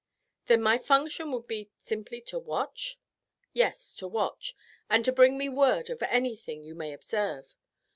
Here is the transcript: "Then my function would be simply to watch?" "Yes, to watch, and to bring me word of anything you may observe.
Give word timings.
"Then 0.47 0.63
my 0.63 0.79
function 0.79 1.31
would 1.31 1.45
be 1.45 1.69
simply 1.77 2.21
to 2.21 2.39
watch?" 2.39 2.97
"Yes, 3.53 3.93
to 3.97 4.07
watch, 4.07 4.55
and 4.89 5.05
to 5.05 5.11
bring 5.11 5.37
me 5.37 5.47
word 5.47 5.91
of 5.91 6.01
anything 6.01 6.63
you 6.63 6.73
may 6.73 6.91
observe. 6.91 7.55